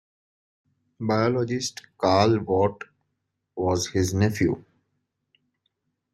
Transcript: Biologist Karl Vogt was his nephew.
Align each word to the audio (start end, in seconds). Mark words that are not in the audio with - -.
Biologist 0.99 1.83
Karl 1.95 2.39
Vogt 2.43 2.85
was 3.55 3.85
his 3.89 4.15
nephew. 4.15 4.63